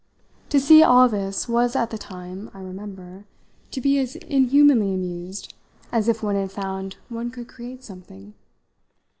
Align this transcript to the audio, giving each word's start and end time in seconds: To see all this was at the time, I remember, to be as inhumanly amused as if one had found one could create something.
To 0.49 0.59
see 0.59 0.81
all 0.81 1.07
this 1.07 1.47
was 1.47 1.75
at 1.75 1.91
the 1.91 1.97
time, 1.99 2.49
I 2.55 2.59
remember, 2.61 3.25
to 3.69 3.79
be 3.79 3.99
as 3.99 4.15
inhumanly 4.15 4.95
amused 4.95 5.53
as 5.91 6.07
if 6.07 6.23
one 6.23 6.33
had 6.35 6.51
found 6.51 6.97
one 7.09 7.29
could 7.29 7.47
create 7.47 7.83
something. 7.83 8.33